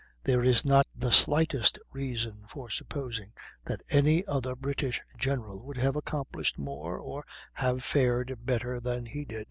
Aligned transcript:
There 0.23 0.43
is 0.43 0.65
not 0.65 0.87
the 0.95 1.11
slightest 1.11 1.77
reason 1.91 2.45
for 2.47 2.71
supposing 2.71 3.33
that 3.65 3.83
any 3.87 4.25
other 4.25 4.55
British 4.55 4.99
general 5.15 5.59
would 5.59 5.77
have 5.77 5.95
accomplished 5.95 6.57
more 6.57 6.97
or 6.97 7.23
have 7.53 7.83
fared 7.83 8.35
better 8.43 8.79
than 8.79 9.05
he 9.05 9.25
did. 9.25 9.39